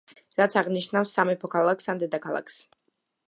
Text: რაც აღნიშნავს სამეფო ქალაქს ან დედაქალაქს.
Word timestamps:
რაც 0.39 0.55
აღნიშნავს 0.61 1.13
სამეფო 1.17 1.51
ქალაქს 1.55 1.91
ან 1.95 2.01
დედაქალაქს. 2.05 2.57